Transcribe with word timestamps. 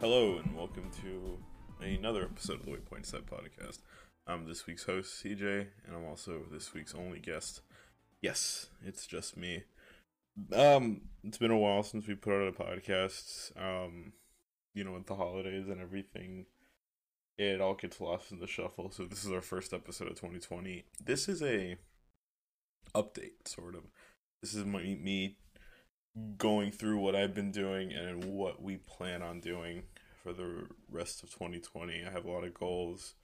Hello 0.00 0.38
and 0.38 0.56
welcome 0.56 0.90
to 1.02 1.36
another 1.84 2.22
episode 2.22 2.60
of 2.60 2.64
the 2.64 2.72
Waypoint 2.72 3.04
Set 3.04 3.26
podcast. 3.26 3.80
I'm 4.26 4.46
this 4.46 4.66
week's 4.66 4.84
host, 4.84 5.22
CJ, 5.22 5.66
and 5.86 5.94
I'm 5.94 6.06
also 6.06 6.40
this 6.50 6.72
week's 6.72 6.94
only 6.94 7.18
guest. 7.18 7.60
Yes, 8.22 8.68
it's 8.82 9.06
just 9.06 9.36
me. 9.36 9.64
Um, 10.54 11.02
it's 11.22 11.36
been 11.36 11.50
a 11.50 11.58
while 11.58 11.82
since 11.82 12.06
we 12.06 12.14
put 12.14 12.32
out 12.32 12.48
a 12.48 12.52
podcast. 12.52 13.52
Um, 13.62 14.14
you 14.72 14.84
know, 14.84 14.92
with 14.92 15.04
the 15.04 15.16
holidays 15.16 15.68
and 15.68 15.82
everything, 15.82 16.46
it 17.36 17.60
all 17.60 17.74
gets 17.74 18.00
lost 18.00 18.32
in 18.32 18.40
the 18.40 18.46
shuffle. 18.46 18.90
So 18.90 19.04
this 19.04 19.22
is 19.22 19.30
our 19.30 19.42
first 19.42 19.74
episode 19.74 20.08
of 20.08 20.14
2020. 20.14 20.82
This 21.04 21.28
is 21.28 21.42
a 21.42 21.76
update, 22.94 23.46
sort 23.46 23.74
of. 23.74 23.82
This 24.40 24.54
is 24.54 24.64
my, 24.64 24.80
me 24.80 25.36
going 26.36 26.72
through 26.72 26.98
what 26.98 27.14
I've 27.14 27.34
been 27.34 27.52
doing 27.52 27.92
and 27.92 28.24
what 28.24 28.62
we 28.62 28.76
plan 28.76 29.22
on 29.22 29.40
doing 29.40 29.84
for 30.22 30.32
the 30.32 30.66
rest 30.90 31.22
of 31.22 31.30
2020. 31.30 32.04
I 32.04 32.10
have 32.10 32.24
a 32.24 32.30
lot 32.30 32.44
of 32.44 32.54
goals, 32.54 33.14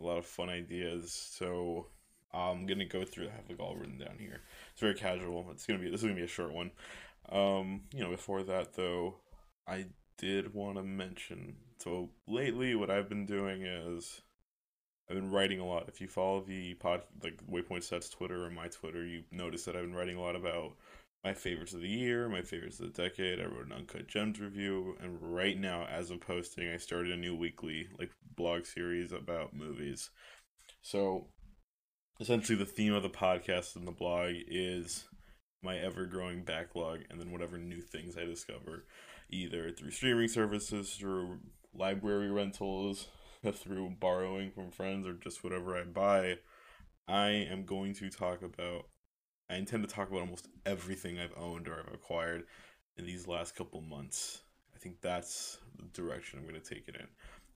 a 0.00 0.04
lot 0.04 0.18
of 0.18 0.26
fun 0.26 0.48
ideas. 0.48 1.12
So 1.12 1.88
I'm 2.32 2.66
gonna 2.66 2.84
go 2.84 3.04
through. 3.04 3.28
I 3.28 3.36
have 3.36 3.50
it 3.50 3.60
all 3.60 3.76
written 3.76 3.98
down 3.98 4.16
here. 4.18 4.40
It's 4.72 4.80
very 4.80 4.94
casual. 4.94 5.46
It's 5.50 5.66
gonna 5.66 5.78
be 5.78 5.90
this 5.90 6.00
is 6.00 6.04
gonna 6.04 6.14
be 6.14 6.22
a 6.22 6.28
short 6.28 6.52
one. 6.52 6.70
Um, 7.28 7.82
you 7.92 8.00
know, 8.00 8.10
before 8.10 8.42
that 8.44 8.74
though, 8.74 9.16
I 9.66 9.86
did 10.18 10.54
want 10.54 10.76
to 10.76 10.82
mention. 10.82 11.56
So 11.78 12.10
lately, 12.26 12.74
what 12.74 12.90
I've 12.90 13.08
been 13.08 13.26
doing 13.26 13.62
is 13.62 14.22
I've 15.08 15.16
been 15.16 15.30
writing 15.30 15.60
a 15.60 15.66
lot. 15.66 15.88
If 15.88 16.00
you 16.00 16.08
follow 16.08 16.40
the 16.40 16.74
pod, 16.74 17.02
like 17.22 17.40
Waypoint 17.46 17.84
Sets 17.84 18.08
Twitter 18.08 18.44
or 18.44 18.50
my 18.50 18.68
Twitter, 18.68 19.06
you 19.06 19.22
notice 19.30 19.64
that 19.64 19.76
I've 19.76 19.84
been 19.84 19.94
writing 19.94 20.16
a 20.16 20.22
lot 20.22 20.36
about 20.36 20.72
my 21.26 21.34
favorites 21.34 21.74
of 21.74 21.80
the 21.80 21.88
year, 21.88 22.28
my 22.28 22.42
favorites 22.42 22.78
of 22.78 22.94
the 22.94 23.02
decade. 23.02 23.40
I 23.40 23.46
wrote 23.46 23.66
an 23.66 23.72
Uncut 23.72 24.06
Gems 24.06 24.38
review, 24.38 24.96
and 25.02 25.18
right 25.20 25.58
now, 25.58 25.84
as 25.90 26.12
of 26.12 26.20
posting, 26.20 26.68
I 26.68 26.76
started 26.76 27.10
a 27.10 27.16
new 27.16 27.34
weekly 27.34 27.88
like 27.98 28.12
blog 28.36 28.64
series 28.64 29.10
about 29.10 29.52
movies. 29.52 30.10
So, 30.82 31.26
essentially, 32.20 32.56
the 32.56 32.64
theme 32.64 32.92
of 32.92 33.02
the 33.02 33.08
podcast 33.08 33.74
and 33.74 33.88
the 33.88 33.92
blog 33.92 34.34
is 34.46 35.08
my 35.64 35.76
ever 35.76 36.06
growing 36.06 36.44
backlog, 36.44 37.00
and 37.10 37.20
then 37.20 37.32
whatever 37.32 37.58
new 37.58 37.80
things 37.80 38.16
I 38.16 38.24
discover, 38.24 38.86
either 39.28 39.72
through 39.72 39.90
streaming 39.90 40.28
services, 40.28 40.94
through 40.94 41.40
library 41.74 42.30
rentals, 42.30 43.08
through 43.52 43.96
borrowing 43.98 44.52
from 44.52 44.70
friends, 44.70 45.08
or 45.08 45.14
just 45.14 45.42
whatever 45.42 45.76
I 45.76 45.82
buy. 45.82 46.36
I 47.08 47.30
am 47.30 47.64
going 47.64 47.94
to 47.94 48.10
talk 48.10 48.42
about 48.42 48.84
I 49.48 49.56
intend 49.56 49.86
to 49.86 49.94
talk 49.94 50.08
about 50.08 50.20
almost 50.20 50.48
everything 50.64 51.18
I've 51.18 51.36
owned 51.36 51.68
or 51.68 51.78
I've 51.78 51.94
acquired 51.94 52.44
in 52.96 53.06
these 53.06 53.28
last 53.28 53.54
couple 53.54 53.80
months. 53.80 54.42
I 54.74 54.78
think 54.78 55.00
that's 55.00 55.58
the 55.76 55.84
direction 56.00 56.38
I'm 56.38 56.48
going 56.48 56.60
to 56.60 56.74
take 56.74 56.88
it 56.88 56.96
in. 56.96 57.06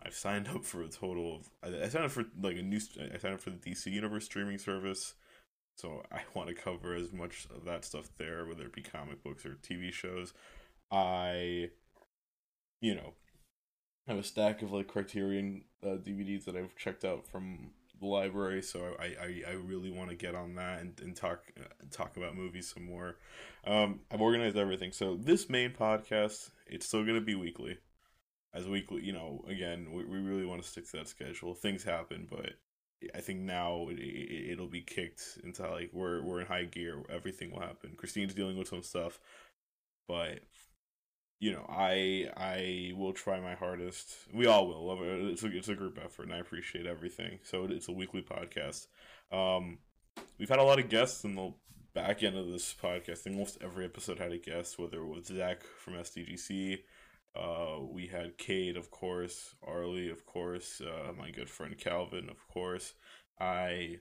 I've 0.03 0.15
signed 0.15 0.49
up 0.49 0.65
for 0.65 0.83
a 0.83 0.89
total 0.89 1.37
of 1.37 1.51
I 1.63 1.89
signed 1.89 2.07
up 2.07 2.11
for 2.11 2.25
like 2.41 2.57
a 2.57 2.63
new 2.63 2.81
I 2.99 3.19
signed 3.19 3.35
up 3.35 3.41
for 3.41 3.51
the 3.51 3.57
DC 3.57 3.87
Universe 3.87 4.25
streaming 4.25 4.59
service. 4.59 5.15
So 5.77 6.03
I 6.13 6.21
want 6.35 6.49
to 6.49 6.55
cover 6.55 6.95
as 6.95 7.13
much 7.13 7.47
of 7.55 7.65
that 7.65 7.85
stuff 7.85 8.11
there, 8.19 8.47
whether 8.47 8.65
it 8.65 8.73
be 8.73 8.83
comic 8.83 9.23
books 9.23 9.45
or 9.45 9.59
TV 9.63 9.93
shows. 9.93 10.33
I, 10.91 11.71
you 12.81 12.95
know, 12.95 13.15
have 14.09 14.19
a 14.19 14.23
stack 14.23 14.63
of 14.63 14.73
like 14.73 14.89
Criterion 14.89 15.65
uh, 15.85 15.97
DVDs 15.97 16.45
that 16.45 16.57
I've 16.57 16.75
checked 16.77 17.05
out 17.05 17.27
from 17.27 17.71
library, 18.09 18.63
so 18.63 18.95
I 18.99 19.05
I, 19.05 19.43
I 19.49 19.53
really 19.53 19.91
want 19.91 20.11
to 20.11 20.17
get 20.17 20.35
on 20.35 20.55
that 20.55 20.81
and, 20.81 20.99
and 21.01 21.17
talk 21.17 21.45
uh, 21.59 21.65
talk 21.91 22.17
about 22.17 22.37
movies 22.37 22.73
some 22.75 22.85
more. 22.85 23.17
Um, 23.65 24.01
I've 24.11 24.21
organized 24.21 24.57
everything, 24.57 24.93
so 24.93 25.17
this 25.17 25.49
main 25.49 25.71
podcast 25.71 26.51
it's 26.67 26.87
still 26.87 27.03
going 27.03 27.17
to 27.17 27.21
be 27.21 27.35
weekly, 27.35 27.79
as 28.55 28.69
weekly. 28.69 29.03
You 29.03 29.13
know, 29.13 29.45
again, 29.49 29.89
we, 29.93 30.05
we 30.05 30.19
really 30.19 30.47
want 30.47 30.63
to 30.63 30.69
stick 30.69 30.89
to 30.91 30.99
that 30.99 31.09
schedule. 31.09 31.55
Things 31.55 31.85
happen, 31.85 32.27
but 32.31 32.51
I 33.15 33.21
think 33.21 33.41
now 33.41 33.89
it, 33.91 33.99
it, 33.99 34.53
it'll 34.53 34.69
be 34.69 34.83
kicked 34.83 35.39
into 35.43 35.69
like 35.69 35.91
we're 35.93 36.23
we're 36.23 36.41
in 36.41 36.47
high 36.47 36.65
gear. 36.65 37.03
Everything 37.11 37.53
will 37.53 37.61
happen. 37.61 37.95
Christine's 37.97 38.35
dealing 38.35 38.57
with 38.57 38.69
some 38.69 38.83
stuff, 38.83 39.19
but 40.09 40.41
you 41.41 41.53
know, 41.53 41.65
I 41.69 42.29
I 42.37 42.93
will 42.95 43.15
try 43.15 43.41
my 43.41 43.55
hardest. 43.55 44.15
We 44.33 44.47
all 44.47 44.69
will. 44.69 45.31
It's 45.31 45.43
a, 45.43 45.57
it's 45.57 45.69
a 45.71 45.75
group 45.75 45.99
effort, 46.03 46.25
and 46.25 46.35
I 46.35 46.39
appreciate 46.39 46.87
everything. 46.87 47.41
So 47.43 47.65
it's 47.65 47.89
a 47.89 47.93
weekly 47.93 48.23
podcast. 48.23 48.87
Um, 49.33 49.79
we've 50.39 50.51
had 50.51 50.59
a 50.59 50.65
lot 50.65 50.79
of 50.79 50.91
guests 50.91 51.25
in 51.25 51.35
the 51.35 51.55
back 51.95 52.23
end 52.23 52.37
of 52.37 52.47
this 52.49 52.75
podcast. 52.81 53.27
Almost 53.27 53.59
every 53.63 53.87
episode 53.87 54.19
had 54.19 54.33
a 54.33 54.39
guest, 54.39 54.79
whether 54.79 54.99
it 54.99 55.07
was 55.07 55.27
Zach 55.27 55.63
from 55.79 55.95
SDGC. 55.95 56.81
Uh, 57.35 57.79
we 57.91 58.09
had 58.09 58.37
Cade, 58.37 58.77
of 58.77 58.91
course, 58.91 59.55
Arlie, 59.67 60.11
of 60.11 60.27
course, 60.27 60.83
uh, 60.83 61.13
my 61.17 61.31
good 61.31 61.49
friend 61.49 61.79
Calvin, 61.79 62.29
of 62.29 62.47
course. 62.49 62.93
I, 63.39 63.97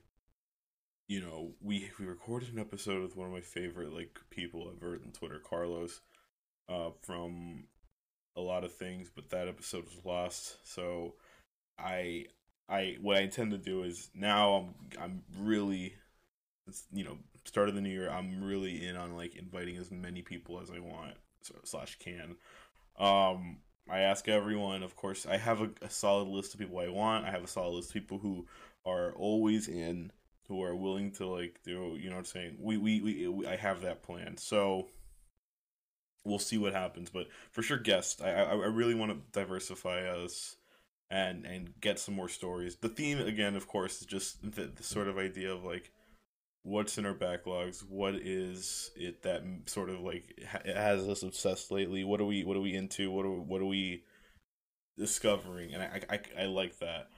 you 1.08 1.22
know, 1.22 1.54
we 1.62 1.90
we 2.00 2.06
recorded 2.06 2.52
an 2.52 2.60
episode 2.60 3.02
with 3.02 3.16
one 3.16 3.28
of 3.28 3.34
my 3.34 3.40
favorite 3.40 3.94
like 3.94 4.20
people 4.30 4.70
ever 4.76 4.96
on 4.96 5.14
Twitter, 5.14 5.40
Carlos 5.40 6.02
uh, 6.70 6.92
from 7.02 7.66
a 8.36 8.42
lot 8.42 8.64
of 8.64 8.74
things, 8.74 9.10
but 9.14 9.30
that 9.32 9.48
episode 9.48 9.86
was 9.86 10.06
lost. 10.06 10.58
So 10.64 11.16
I 11.78 12.26
I 12.70 12.98
what 13.02 13.18
I 13.18 13.22
intend 13.22 13.52
to 13.52 13.58
do 13.58 13.84
is 13.84 14.10
now 14.14 14.54
I'm 14.54 15.02
I'm 15.02 15.24
really 15.40 15.96
you 16.92 17.04
know 17.04 17.18
start 17.46 17.70
of 17.70 17.76
the 17.76 17.82
new 17.82 17.90
year 17.90 18.10
I'm 18.10 18.44
really 18.44 18.86
in 18.86 18.96
on 18.96 19.16
like 19.16 19.36
inviting 19.36 19.78
as 19.78 19.92
many 19.92 20.22
people 20.22 20.60
as 20.60 20.70
I 20.70 20.80
want 20.80 21.16
slash 21.64 21.98
can. 22.00 22.36
Um, 23.00 23.58
I 23.90 24.00
ask 24.00 24.28
everyone, 24.28 24.84
of 24.84 24.96
course. 24.96 25.26
I 25.26 25.38
have 25.38 25.62
a, 25.62 25.70
a 25.82 25.90
solid 25.90 26.28
list 26.28 26.54
of 26.54 26.60
people 26.60 26.78
I 26.80 26.90
want. 26.90 27.26
I 27.26 27.32
have 27.32 27.44
a 27.44 27.48
solid 27.48 27.76
list 27.76 27.90
of 27.90 27.94
people 27.96 28.20
who 28.20 28.46
are 28.86 29.14
always 29.14 29.68
in, 29.68 30.12
who 30.48 30.62
are 30.64 30.76
willing 30.76 31.12
to 31.14 31.26
like 31.26 31.60
do. 31.64 31.98
You 32.00 32.10
know 32.10 32.16
what 32.16 32.20
I'm 32.20 32.26
saying? 32.26 32.58
We 32.60 32.78
we, 32.78 33.02
we, 33.02 33.28
we 33.28 33.48
I 33.48 33.56
have 33.56 33.82
that 33.82 34.04
plan. 34.04 34.38
So 34.38 34.90
we'll 36.24 36.40
see 36.40 36.58
what 36.58 36.74
happens. 36.74 37.10
But 37.10 37.28
for 37.52 37.62
sure, 37.62 37.78
guest. 37.78 38.22
I 38.22 38.32
I, 38.32 38.54
really 38.54 38.96
want 38.96 39.12
to 39.12 39.40
diversify 39.40 40.08
us 40.08 40.58
and 41.10 41.46
and 41.46 41.80
get 41.82 42.00
some 42.00 42.16
more 42.16 42.30
stories. 42.30 42.78
The 42.78 42.90
theme 42.90 43.20
again, 43.20 43.56
of 43.56 43.68
course, 43.68 44.02
is 44.02 44.08
just 44.08 44.42
the, 44.56 44.66
the 44.66 44.84
sort 44.84 45.08
of 45.08 45.18
idea 45.18 45.52
of 45.54 45.64
like 45.64 45.92
what's 46.64 46.98
in 46.98 47.06
our 47.06 47.14
backlogs. 47.14 47.84
What 47.88 48.16
is 48.16 48.92
it 48.96 49.24
that 49.24 49.44
sort 49.66 49.90
of 49.90 50.02
like 50.02 50.40
ha- 50.50 50.62
has 50.66 51.08
us 51.08 51.24
obsessed 51.24 51.72
lately? 51.72 52.04
What 52.04 52.22
are 52.22 52.26
we 52.26 52.44
what 52.44 52.58
are 52.58 52.62
we 52.62 52.76
into? 52.76 53.12
What 53.12 53.26
are 53.26 53.32
what 53.32 53.62
are 53.62 53.66
we 53.66 54.04
discovering? 54.98 55.74
And 55.74 55.84
I 55.84 56.02
I, 56.10 56.44
I 56.44 56.46
like 56.46 56.80
that. 56.80 57.10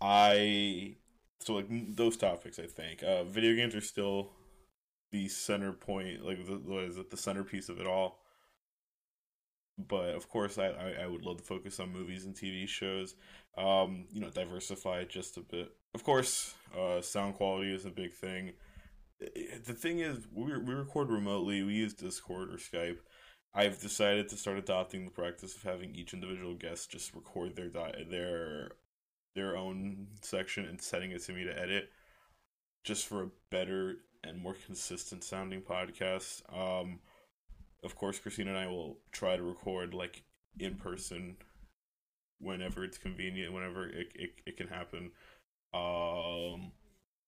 I 0.00 0.96
so 1.40 1.54
like 1.54 1.66
those 1.96 2.16
topics. 2.16 2.58
I 2.58 2.66
think 2.66 3.02
uh, 3.02 3.24
video 3.24 3.54
games 3.54 3.74
are 3.74 3.80
still 3.80 4.30
the 5.10 5.28
center 5.28 5.72
point, 5.72 6.24
like 6.24 6.44
the, 6.46 6.54
what 6.54 6.84
is 6.84 6.96
it, 6.96 7.10
the 7.10 7.16
centerpiece 7.16 7.68
of 7.68 7.80
it 7.80 7.86
all 7.86 8.21
but 9.78 10.14
of 10.14 10.28
course 10.28 10.58
I, 10.58 10.66
I, 10.66 11.04
I, 11.04 11.06
would 11.06 11.24
love 11.24 11.38
to 11.38 11.42
focus 11.42 11.80
on 11.80 11.92
movies 11.92 12.26
and 12.26 12.34
tv 12.34 12.68
shows 12.68 13.14
um 13.56 14.06
you 14.12 14.20
know 14.20 14.30
diversify 14.30 15.04
just 15.04 15.36
a 15.36 15.40
bit. 15.40 15.72
Of 15.94 16.04
course 16.04 16.54
uh 16.78 17.00
sound 17.00 17.34
quality 17.34 17.74
is 17.74 17.86
a 17.86 17.90
big 17.90 18.12
thing. 18.12 18.52
The 19.20 19.74
thing 19.74 20.00
is 20.00 20.26
we, 20.32 20.56
we 20.58 20.74
record 20.74 21.10
remotely 21.10 21.62
we 21.62 21.74
use 21.74 21.94
discord 21.94 22.50
or 22.50 22.56
skype. 22.56 22.98
I've 23.54 23.80
decided 23.80 24.28
to 24.30 24.36
start 24.36 24.58
adopting 24.58 25.04
the 25.04 25.10
practice 25.10 25.54
of 25.54 25.62
having 25.62 25.94
each 25.94 26.14
individual 26.14 26.54
guest 26.54 26.90
just 26.90 27.14
record 27.14 27.56
their 27.56 27.70
their 28.08 28.72
their 29.34 29.56
own 29.56 30.08
section 30.22 30.66
and 30.66 30.80
setting 30.80 31.12
it 31.12 31.22
to 31.24 31.32
me 31.32 31.44
to 31.44 31.58
edit 31.58 31.90
just 32.84 33.06
for 33.06 33.22
a 33.22 33.30
better 33.50 33.96
and 34.24 34.40
more 34.40 34.56
consistent 34.66 35.24
sounding 35.24 35.62
podcast. 35.62 36.42
Um 36.52 37.00
of 37.82 37.96
course, 37.96 38.18
Christina 38.18 38.50
and 38.50 38.58
I 38.58 38.66
will 38.66 38.98
try 39.10 39.36
to 39.36 39.42
record 39.42 39.94
like 39.94 40.22
in 40.58 40.76
person 40.76 41.36
whenever 42.40 42.84
it's 42.84 42.98
convenient, 42.98 43.52
whenever 43.52 43.88
it 43.88 44.12
it, 44.14 44.30
it 44.46 44.56
can 44.56 44.68
happen. 44.68 45.10
Um, 45.74 46.72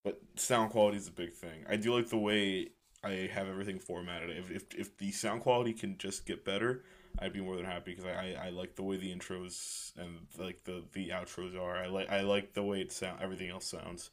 but 0.05 0.21
sound 0.37 0.71
quality 0.71 0.99
is 0.99 1.09
a 1.09 1.13
big 1.13 1.33
thing. 1.33 1.65
I 1.69 1.77
do 1.77 1.95
like 1.95 2.09
the 2.09 2.19
way 2.19 2.71
I 3.03 3.31
have 3.33 3.49
everything 3.49 3.79
formatted. 3.79 4.31
If 4.37 4.51
if 4.51 4.75
if 4.75 4.99
the 4.99 5.11
sound 5.11 5.43
quality 5.43 5.73
can 5.73 5.97
just 5.99 6.27
get 6.27 6.45
better, 6.45 6.85
I'd 7.19 7.33
be 7.33 7.41
more 7.41 7.57
than 7.57 7.65
happy 7.65 7.95
because 7.95 8.05
I, 8.05 8.37
I, 8.43 8.47
I 8.47 8.51
like 8.51 8.77
the 8.77 8.83
way 8.83 8.97
the 8.97 9.15
intros 9.15 9.93
and 9.97 10.27
like 10.39 10.65
the 10.65 10.85
the 10.93 11.09
outros 11.11 11.59
are. 11.59 11.77
I 11.77 11.87
like 11.87 12.11
I 12.11 12.21
like 12.21 12.55
the 12.55 12.63
way 12.63 12.81
it 12.81 12.93
sound. 12.93 13.21
Everything 13.23 13.51
else 13.51 13.67
sounds. 13.67 14.11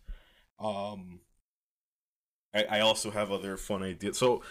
Um, 0.59 1.19
I 2.53 2.63
I 2.63 2.79
also 2.81 3.11
have 3.11 3.31
other 3.31 3.57
fun 3.57 3.83
ideas. 3.83 4.17
So 4.17 4.44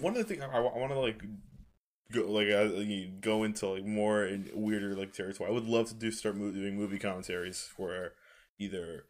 one 0.00 0.16
of 0.16 0.18
the 0.18 0.24
things 0.24 0.42
I, 0.42 0.56
I 0.56 0.60
want 0.60 0.92
to 0.92 0.98
like 0.98 1.22
go 2.12 2.30
like 2.30 2.50
uh, 2.50 2.68
go 3.20 3.44
into 3.44 3.66
like 3.68 3.84
more 3.84 4.24
and 4.24 4.50
weirder 4.54 4.94
like 4.94 5.12
territory. 5.12 5.48
I 5.48 5.52
would 5.52 5.66
love 5.66 5.88
to 5.88 5.94
do 5.94 6.10
start 6.10 6.38
doing 6.38 6.76
movie 6.76 6.98
commentaries 6.98 7.70
where 7.76 8.12
either 8.58 9.04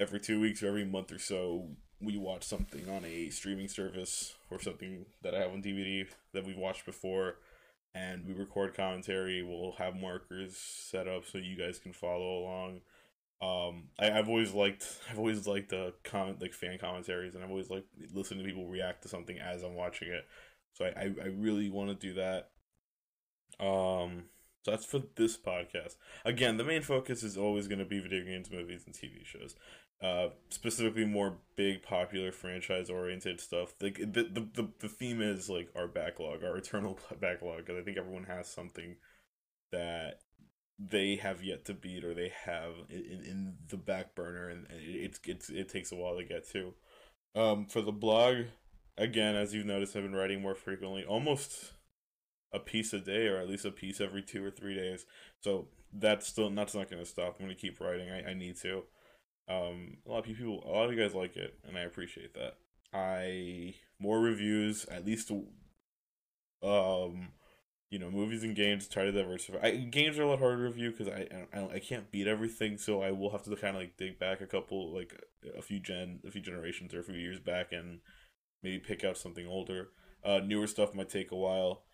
every 0.00 0.20
two 0.20 0.40
weeks 0.40 0.62
or 0.62 0.68
every 0.68 0.84
month 0.84 1.12
or 1.12 1.18
so 1.18 1.68
we 2.00 2.16
watch 2.16 2.44
something 2.44 2.88
on 2.88 3.04
a 3.04 3.28
streaming 3.30 3.68
service 3.68 4.34
or 4.50 4.60
something 4.60 5.04
that 5.22 5.34
I 5.34 5.40
have 5.40 5.50
on 5.50 5.62
DVD 5.62 6.06
that 6.32 6.46
we've 6.46 6.56
watched 6.56 6.86
before. 6.86 7.36
and 7.94 8.24
we 8.26 8.34
record 8.34 8.74
commentary. 8.74 9.42
We'll 9.42 9.72
have 9.78 9.96
markers 9.96 10.56
set 10.56 11.08
up 11.08 11.24
so 11.26 11.38
you 11.38 11.56
guys 11.56 11.78
can 11.78 11.92
follow 11.92 12.38
along. 12.38 12.80
Um, 13.40 13.84
I, 13.98 14.06
have 14.06 14.28
always 14.28 14.52
liked 14.52 14.84
I've 15.10 15.18
always 15.18 15.46
liked 15.46 15.70
the 15.70 15.94
comment 16.04 16.40
like 16.40 16.52
fan 16.52 16.78
commentaries, 16.78 17.34
and 17.34 17.44
I've 17.44 17.50
always 17.50 17.70
liked 17.70 17.86
listening 18.12 18.40
to 18.40 18.48
people 18.48 18.66
react 18.66 19.02
to 19.02 19.08
something 19.08 19.38
as 19.38 19.62
I'm 19.62 19.74
watching 19.74 20.08
it. 20.08 20.26
So 20.72 20.84
I 20.84 20.88
I, 20.88 21.04
I 21.22 21.26
really 21.28 21.70
want 21.70 21.90
to 21.90 21.94
do 21.94 22.14
that. 22.14 22.50
Um, 23.64 24.24
so 24.64 24.72
that's 24.72 24.84
for 24.84 25.02
this 25.16 25.36
podcast. 25.36 25.96
Again, 26.24 26.56
the 26.56 26.64
main 26.64 26.82
focus 26.82 27.22
is 27.22 27.36
always 27.36 27.68
going 27.68 27.78
to 27.78 27.84
be 27.84 28.00
video 28.00 28.24
games, 28.24 28.50
movies, 28.50 28.84
and 28.86 28.94
TV 28.94 29.24
shows. 29.24 29.54
Uh, 30.02 30.28
specifically, 30.50 31.04
more 31.04 31.38
big, 31.56 31.82
popular, 31.82 32.30
franchise-oriented 32.30 33.40
stuff. 33.40 33.74
Like 33.80 33.98
the, 33.98 34.24
the 34.24 34.48
the 34.54 34.68
the 34.80 34.88
theme 34.88 35.20
is 35.22 35.48
like 35.48 35.70
our 35.74 35.88
backlog, 35.88 36.44
our 36.44 36.56
eternal 36.58 36.98
backlog, 37.20 37.66
because 37.66 37.80
I 37.80 37.84
think 37.84 37.98
everyone 37.98 38.24
has 38.24 38.48
something 38.48 38.96
that 39.72 40.20
they 40.78 41.16
have 41.16 41.42
yet 41.42 41.64
to 41.64 41.74
beat 41.74 42.04
or 42.04 42.14
they 42.14 42.32
have 42.44 42.72
in, 42.88 43.22
in 43.24 43.54
the 43.68 43.76
back 43.76 44.14
burner 44.14 44.48
and 44.48 44.66
it's 44.70 45.18
it's 45.24 45.50
it 45.50 45.68
takes 45.68 45.90
a 45.90 45.96
while 45.96 46.16
to 46.16 46.24
get 46.24 46.48
to. 46.50 46.74
Um 47.34 47.66
for 47.66 47.82
the 47.82 47.92
blog 47.92 48.46
again 48.96 49.36
as 49.36 49.54
you've 49.54 49.66
noticed 49.66 49.94
i've 49.94 50.02
been 50.02 50.14
writing 50.14 50.42
more 50.42 50.56
frequently 50.56 51.04
almost 51.04 51.72
a 52.52 52.58
piece 52.58 52.92
a 52.92 52.98
day 52.98 53.26
or 53.26 53.38
at 53.38 53.48
least 53.48 53.64
a 53.64 53.70
piece 53.70 54.00
every 54.00 54.22
two 54.22 54.44
or 54.44 54.50
three 54.50 54.74
days. 54.74 55.04
So 55.40 55.68
that's 55.92 56.26
still 56.26 56.50
that's 56.50 56.74
not 56.74 56.90
going 56.90 57.02
to 57.02 57.08
stop. 57.08 57.36
I'm 57.38 57.46
going 57.46 57.56
to 57.56 57.60
keep 57.60 57.80
writing. 57.80 58.10
I, 58.10 58.30
I 58.30 58.34
need 58.34 58.56
to. 58.62 58.84
Um 59.48 59.98
a 60.06 60.10
lot 60.10 60.18
of 60.18 60.24
people 60.24 60.62
a 60.64 60.70
lot 60.70 60.84
of 60.84 60.92
you 60.94 61.00
guys 61.00 61.14
like 61.14 61.36
it 61.36 61.58
and 61.66 61.76
i 61.76 61.80
appreciate 61.80 62.34
that. 62.34 62.54
I 62.92 63.74
more 63.98 64.20
reviews 64.20 64.86
at 64.86 65.04
least 65.04 65.30
um 66.62 67.28
you 67.90 67.98
know, 67.98 68.10
movies 68.10 68.42
and 68.44 68.54
games 68.54 68.86
try 68.86 69.04
to 69.04 69.12
diversify. 69.12 69.58
I, 69.62 69.70
games 69.76 70.18
are 70.18 70.22
a 70.22 70.28
lot 70.28 70.40
harder 70.40 70.56
to 70.58 70.62
review 70.64 70.90
because 70.90 71.08
I, 71.08 71.26
I 71.54 71.76
I 71.76 71.78
can't 71.78 72.10
beat 72.10 72.26
everything, 72.26 72.76
so 72.78 73.02
I 73.02 73.12
will 73.12 73.30
have 73.30 73.42
to 73.44 73.56
kind 73.56 73.76
of 73.76 73.82
like 73.82 73.96
dig 73.96 74.18
back 74.18 74.40
a 74.40 74.46
couple 74.46 74.92
like 74.92 75.14
a 75.56 75.62
few 75.62 75.80
gen 75.80 76.20
a 76.26 76.30
few 76.30 76.42
generations 76.42 76.92
or 76.92 77.00
a 77.00 77.04
few 77.04 77.14
years 77.16 77.38
back 77.40 77.72
and 77.72 78.00
maybe 78.62 78.78
pick 78.78 79.04
out 79.04 79.18
something 79.18 79.46
older. 79.46 79.90
Uh, 80.24 80.40
newer 80.44 80.66
stuff 80.66 80.94
might 80.94 81.10
take 81.10 81.32
a 81.32 81.36
while. 81.36 81.84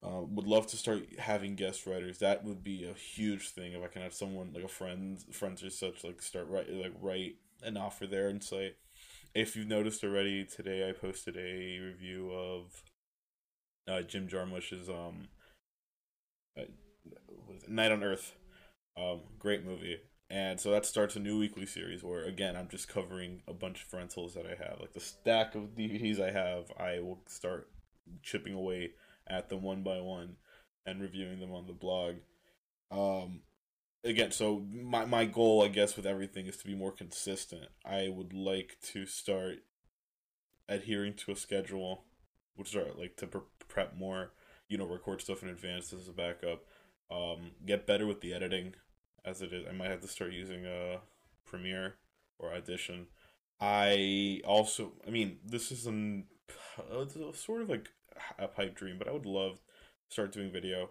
Uh, 0.00 0.22
would 0.28 0.46
love 0.46 0.66
to 0.68 0.76
start 0.76 1.02
having 1.18 1.56
guest 1.56 1.84
writers. 1.86 2.18
That 2.18 2.44
would 2.44 2.62
be 2.62 2.84
a 2.88 2.94
huge 2.94 3.50
thing 3.50 3.72
if 3.72 3.82
I 3.82 3.88
can 3.88 4.02
have 4.02 4.14
someone 4.14 4.52
like 4.52 4.62
a 4.62 4.68
friend, 4.68 5.18
friends 5.32 5.62
or 5.64 5.70
such, 5.70 6.04
like 6.04 6.22
start 6.22 6.48
write 6.48 6.70
like 6.72 6.92
write 7.00 7.36
and 7.64 7.76
offer 7.76 8.06
their 8.06 8.28
insight. 8.28 8.76
If 9.34 9.56
you've 9.56 9.68
noticed 9.68 10.04
already, 10.04 10.44
today 10.44 10.88
I 10.88 10.92
posted 10.92 11.36
a 11.36 11.78
review 11.80 12.30
of 12.32 12.82
uh, 13.88 14.02
Jim 14.02 14.28
Jarmusch's 14.28 14.88
um, 14.88 15.28
uh, 16.58 16.62
Night 17.66 17.92
on 17.92 18.02
Earth. 18.02 18.34
Um, 18.96 19.20
great 19.38 19.64
movie. 19.64 20.00
And 20.30 20.60
so 20.60 20.70
that 20.72 20.84
starts 20.84 21.16
a 21.16 21.20
new 21.20 21.38
weekly 21.38 21.64
series 21.64 22.02
where 22.02 22.24
again 22.24 22.54
I'm 22.54 22.68
just 22.68 22.88
covering 22.88 23.42
a 23.48 23.54
bunch 23.54 23.84
of 23.84 23.92
rentals 23.92 24.34
that 24.34 24.44
I 24.44 24.62
have, 24.62 24.78
like 24.80 24.92
the 24.92 25.00
stack 25.00 25.54
of 25.54 25.74
DVDs 25.76 26.20
I 26.20 26.32
have. 26.32 26.66
I 26.78 27.00
will 27.00 27.22
start 27.26 27.70
chipping 28.22 28.54
away 28.54 28.90
at 29.26 29.48
them 29.48 29.62
one 29.62 29.82
by 29.82 30.00
one 30.00 30.36
and 30.84 31.00
reviewing 31.00 31.40
them 31.40 31.52
on 31.52 31.66
the 31.66 31.72
blog. 31.72 32.16
Um, 32.90 33.40
again, 34.04 34.30
so 34.30 34.66
my 34.70 35.04
my 35.06 35.24
goal, 35.24 35.62
I 35.62 35.68
guess, 35.68 35.96
with 35.96 36.06
everything 36.06 36.46
is 36.46 36.56
to 36.58 36.66
be 36.66 36.74
more 36.74 36.92
consistent. 36.92 37.68
I 37.84 38.08
would 38.08 38.32
like 38.32 38.76
to 38.92 39.06
start 39.06 39.60
adhering 40.68 41.14
to 41.14 41.32
a 41.32 41.36
schedule, 41.36 42.04
which 42.54 42.74
are 42.76 42.92
like 42.98 43.16
to 43.16 43.26
pre- 43.26 43.40
prep 43.78 43.96
more, 43.96 44.32
you 44.68 44.76
know, 44.76 44.86
record 44.86 45.20
stuff 45.20 45.44
in 45.44 45.48
advance 45.48 45.92
as 45.92 46.08
a 46.08 46.12
backup. 46.12 46.64
Um, 47.12 47.52
get 47.64 47.86
better 47.86 48.08
with 48.08 48.20
the 48.20 48.34
editing 48.34 48.74
as 49.24 49.40
it 49.40 49.52
is. 49.52 49.64
I 49.68 49.72
might 49.72 49.90
have 49.90 50.00
to 50.00 50.08
start 50.08 50.32
using 50.32 50.66
a 50.66 50.94
uh, 50.94 50.98
Premiere 51.46 51.94
or 52.40 52.52
Audition. 52.52 53.06
I 53.60 54.40
also, 54.44 54.94
I 55.06 55.10
mean, 55.10 55.38
this 55.44 55.70
is 55.70 55.86
an 55.86 56.24
sort 57.34 57.62
of 57.62 57.70
like 57.70 57.88
a 58.36 58.48
pipe 58.48 58.74
dream, 58.74 58.96
but 58.98 59.06
I 59.06 59.12
would 59.12 59.26
love 59.26 59.60
to 60.08 60.12
start 60.12 60.32
doing 60.32 60.50
video. 60.50 60.90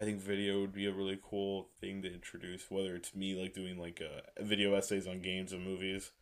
I 0.00 0.04
think 0.04 0.18
video 0.18 0.60
would 0.62 0.72
be 0.72 0.86
a 0.86 0.92
really 0.92 1.18
cool 1.22 1.68
thing 1.82 2.00
to 2.00 2.12
introduce, 2.12 2.70
whether 2.70 2.96
it's 2.96 3.14
me 3.14 3.34
like 3.38 3.52
doing 3.52 3.78
like 3.78 4.00
uh, 4.00 4.42
video 4.42 4.74
essays 4.74 5.06
on 5.06 5.20
games 5.20 5.52
and 5.52 5.62
movies 5.62 6.12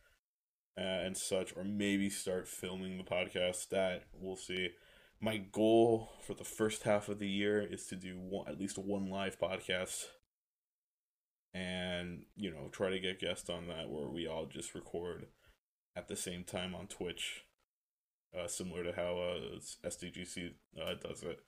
uh, 0.77 0.81
and 0.81 1.15
such, 1.15 1.55
or 1.55 1.63
maybe 1.63 2.09
start 2.09 2.49
filming 2.49 2.97
the 2.97 3.03
podcast. 3.05 3.69
That 3.69 4.03
we'll 4.13 4.35
see 4.35 4.71
my 5.21 5.37
goal 5.37 6.11
for 6.25 6.33
the 6.33 6.43
first 6.43 6.83
half 6.83 7.09
of 7.09 7.19
the 7.19 7.29
year 7.29 7.61
is 7.61 7.87
to 7.87 7.95
do 7.95 8.17
one, 8.17 8.47
at 8.47 8.59
least 8.59 8.77
one 8.77 9.09
live 9.09 9.39
podcast 9.39 10.05
and 11.53 12.23
you 12.35 12.51
know 12.51 12.67
try 12.71 12.89
to 12.89 12.99
get 12.99 13.19
guests 13.19 13.49
on 13.49 13.67
that 13.67 13.89
where 13.89 14.09
we 14.09 14.27
all 14.27 14.45
just 14.45 14.75
record 14.75 15.27
at 15.95 16.09
the 16.09 16.15
same 16.15 16.43
time 16.43 16.75
on 16.75 16.85
twitch 16.85 17.45
uh, 18.37 18.47
similar 18.47 18.83
to 18.83 18.91
how 18.91 19.17
uh, 19.17 19.87
sdgc 19.87 20.51
uh, 20.81 20.93
does 21.01 21.23
it. 21.23 21.39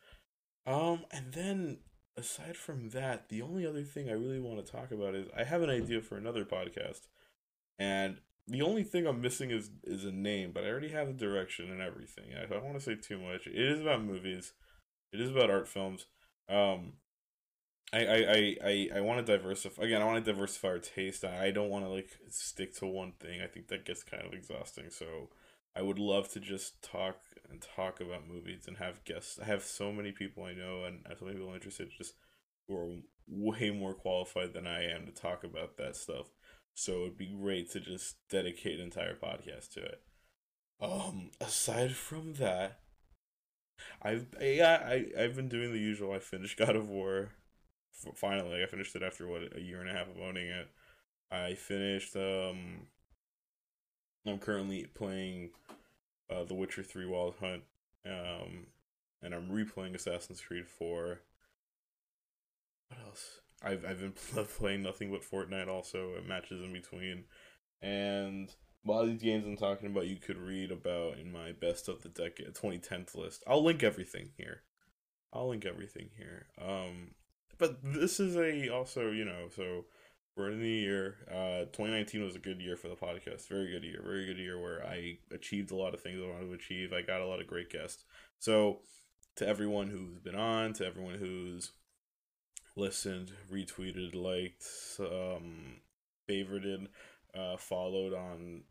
Um 0.65 1.03
and 1.11 1.33
then 1.33 1.79
aside 2.15 2.55
from 2.55 2.89
that 2.91 3.27
the 3.27 3.41
only 3.41 3.65
other 3.65 3.83
thing 3.83 4.09
i 4.09 4.13
really 4.13 4.39
want 4.39 4.65
to 4.65 4.71
talk 4.71 4.91
about 4.91 5.13
is 5.13 5.27
i 5.37 5.43
have 5.43 5.61
an 5.61 5.69
idea 5.69 6.01
for 6.01 6.17
another 6.17 6.45
podcast 6.45 7.01
and 7.77 8.17
the 8.47 8.61
only 8.61 8.83
thing 8.83 9.05
I'm 9.07 9.21
missing 9.21 9.51
is 9.51 9.69
is 9.83 10.05
a 10.05 10.11
name, 10.11 10.51
but 10.53 10.63
I 10.63 10.67
already 10.69 10.89
have 10.89 11.07
the 11.07 11.13
direction 11.13 11.71
and 11.71 11.81
everything. 11.81 12.25
I 12.41 12.45
don't 12.45 12.63
want 12.63 12.77
to 12.77 12.83
say 12.83 12.95
too 12.95 13.19
much. 13.19 13.47
It 13.47 13.55
is 13.55 13.81
about 13.81 14.03
movies. 14.03 14.53
It 15.13 15.21
is 15.21 15.31
about 15.31 15.51
art 15.51 15.67
films. 15.67 16.07
Um, 16.49 16.93
I 17.93 18.05
I 18.05 18.15
I 18.15 18.57
I, 18.63 18.89
I 18.97 19.01
want 19.01 19.25
to 19.25 19.37
diversify 19.37 19.83
again. 19.83 20.01
I 20.01 20.05
want 20.05 20.23
to 20.23 20.31
diversify 20.33 20.67
our 20.69 20.79
taste. 20.79 21.23
I 21.23 21.51
don't 21.51 21.69
want 21.69 21.85
to 21.85 21.89
like 21.89 22.09
stick 22.29 22.75
to 22.77 22.85
one 22.85 23.13
thing. 23.19 23.41
I 23.41 23.47
think 23.47 23.67
that 23.67 23.85
gets 23.85 24.03
kind 24.03 24.25
of 24.25 24.33
exhausting. 24.33 24.89
So 24.89 25.29
I 25.75 25.81
would 25.81 25.99
love 25.99 26.29
to 26.33 26.39
just 26.39 26.81
talk 26.81 27.21
and 27.49 27.61
talk 27.61 28.01
about 28.01 28.27
movies 28.27 28.65
and 28.67 28.77
have 28.77 29.05
guests. 29.05 29.39
I 29.41 29.45
have 29.45 29.63
so 29.63 29.91
many 29.91 30.11
people 30.11 30.43
I 30.43 30.53
know 30.53 30.83
and 30.83 31.05
so 31.17 31.25
many 31.25 31.37
people 31.37 31.53
interested 31.53 31.89
just 31.97 32.13
who 32.67 32.75
are 32.77 32.89
way 33.27 33.69
more 33.71 33.93
qualified 33.93 34.53
than 34.53 34.67
I 34.67 34.83
am 34.83 35.05
to 35.05 35.11
talk 35.11 35.43
about 35.43 35.77
that 35.77 35.95
stuff. 35.95 36.27
So 36.79 37.01
it'd 37.01 37.17
be 37.17 37.25
great 37.25 37.71
to 37.71 37.79
just 37.79 38.17
dedicate 38.29 38.79
an 38.79 38.85
entire 38.85 39.15
podcast 39.15 39.73
to 39.73 39.79
it. 39.81 39.99
Um, 40.79 41.31
aside 41.41 41.95
from 41.95 42.33
that, 42.33 42.81
I've 44.03 44.27
yeah 44.39 44.83
I 44.85 45.07
I've 45.19 45.35
been 45.35 45.49
doing 45.49 45.71
the 45.73 45.79
usual. 45.79 46.13
I 46.13 46.19
finished 46.19 46.55
God 46.55 46.75
of 46.75 46.87
War. 46.87 47.31
Finally, 48.13 48.61
I 48.61 48.67
finished 48.67 48.95
it 48.95 49.01
after 49.01 49.27
what 49.27 49.57
a 49.57 49.59
year 49.59 49.81
and 49.81 49.89
a 49.89 49.93
half 49.93 50.07
of 50.07 50.21
owning 50.21 50.45
it. 50.45 50.69
I 51.31 51.55
finished. 51.55 52.15
Um, 52.15 52.85
I'm 54.27 54.37
currently 54.37 54.85
playing 54.85 55.49
uh, 56.29 56.43
The 56.43 56.53
Witcher 56.53 56.83
Three 56.83 57.07
Wild 57.07 57.37
Hunt. 57.39 57.63
Um, 58.05 58.67
and 59.23 59.33
I'm 59.33 59.49
replaying 59.49 59.95
Assassin's 59.95 60.41
Creed 60.41 60.67
Four. 60.67 61.21
What 62.89 62.99
else? 63.03 63.41
I've 63.63 63.85
I've 63.85 63.99
been 63.99 64.45
playing 64.57 64.83
nothing 64.83 65.11
but 65.11 65.21
Fortnite 65.21 65.67
also 65.67 66.13
matches 66.27 66.63
in 66.63 66.73
between, 66.73 67.25
and 67.81 68.53
a 68.85 68.91
lot 68.91 69.03
of 69.03 69.09
these 69.09 69.23
games 69.23 69.45
I'm 69.45 69.57
talking 69.57 69.89
about 69.89 70.07
you 70.07 70.17
could 70.17 70.37
read 70.37 70.71
about 70.71 71.17
in 71.17 71.31
my 71.31 71.51
best 71.51 71.89
of 71.89 72.01
the 72.03 72.09
decade 72.09 72.53
2010th 72.53 73.15
list. 73.15 73.43
I'll 73.47 73.63
link 73.63 73.83
everything 73.83 74.29
here. 74.37 74.63
I'll 75.33 75.49
link 75.49 75.65
everything 75.65 76.09
here. 76.17 76.47
Um, 76.61 77.11
but 77.57 77.79
this 77.83 78.19
is 78.19 78.35
a 78.35 78.69
also 78.69 79.11
you 79.11 79.25
know 79.25 79.49
so 79.55 79.85
we're 80.37 80.51
in 80.51 80.61
the 80.61 80.69
year. 80.69 81.15
Uh, 81.29 81.65
2019 81.65 82.23
was 82.23 82.35
a 82.35 82.39
good 82.39 82.61
year 82.61 82.77
for 82.77 82.89
the 82.89 82.95
podcast. 82.95 83.47
Very 83.47 83.71
good 83.71 83.83
year. 83.83 84.01
Very 84.03 84.27
good 84.27 84.37
year 84.37 84.61
where 84.61 84.85
I 84.85 85.17
achieved 85.31 85.71
a 85.71 85.75
lot 85.75 85.95
of 85.95 86.01
things 86.01 86.21
I 86.21 86.29
wanted 86.29 86.47
to 86.47 86.53
achieve. 86.53 86.93
I 86.93 87.01
got 87.01 87.21
a 87.21 87.25
lot 87.25 87.41
of 87.41 87.47
great 87.47 87.71
guests. 87.71 88.05
So 88.37 88.81
to 89.37 89.47
everyone 89.47 89.89
who's 89.89 90.19
been 90.19 90.35
on, 90.35 90.73
to 90.73 90.85
everyone 90.85 91.15
who's 91.15 91.71
listened, 92.77 93.31
retweeted, 93.51 94.15
liked, 94.15 94.65
um, 94.99 95.81
favorited, 96.29 96.87
uh, 97.37 97.57
followed 97.57 98.13
on 98.13 98.61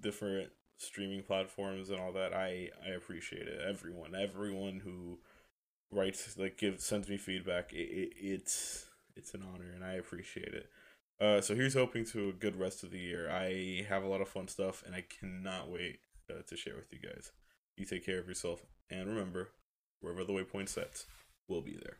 different 0.00 0.50
streaming 0.78 1.22
platforms 1.22 1.90
and 1.90 2.00
all 2.00 2.12
that. 2.12 2.34
I 2.34 2.70
I 2.84 2.90
appreciate 2.90 3.48
it. 3.48 3.60
Everyone, 3.66 4.14
everyone 4.14 4.80
who 4.84 5.18
writes 5.90 6.36
like 6.36 6.58
gives 6.58 6.84
sends 6.84 7.08
me 7.08 7.16
feedback. 7.16 7.72
It, 7.72 7.88
it, 7.90 8.12
it's 8.18 8.86
it's 9.16 9.34
an 9.34 9.42
honor 9.42 9.70
and 9.74 9.84
I 9.84 9.94
appreciate 9.94 10.52
it. 10.54 10.68
Uh, 11.18 11.40
so 11.40 11.54
here's 11.54 11.74
hoping 11.74 12.04
to 12.04 12.28
a 12.28 12.32
good 12.32 12.56
rest 12.60 12.84
of 12.84 12.90
the 12.90 12.98
year. 12.98 13.30
I 13.30 13.86
have 13.88 14.02
a 14.02 14.08
lot 14.08 14.20
of 14.20 14.28
fun 14.28 14.48
stuff 14.48 14.82
and 14.84 14.94
I 14.94 15.04
cannot 15.18 15.70
wait 15.70 16.00
uh, 16.28 16.42
to 16.46 16.56
share 16.56 16.74
with 16.76 16.92
you 16.92 16.98
guys. 16.98 17.32
You 17.76 17.86
take 17.86 18.04
care 18.04 18.18
of 18.18 18.28
yourself 18.28 18.66
and 18.90 19.08
remember, 19.08 19.50
wherever 20.00 20.24
the 20.24 20.32
waypoint 20.32 20.68
sets, 20.68 21.06
we'll 21.48 21.62
be 21.62 21.78
there. 21.82 21.96